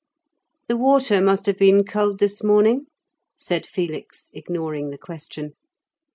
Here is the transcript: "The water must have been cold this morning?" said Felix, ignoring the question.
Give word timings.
"The 0.67 0.77
water 0.77 1.21
must 1.21 1.45
have 1.45 1.59
been 1.59 1.83
cold 1.83 2.17
this 2.17 2.43
morning?" 2.43 2.87
said 3.37 3.67
Felix, 3.67 4.31
ignoring 4.33 4.89
the 4.89 4.97
question. 4.97 5.53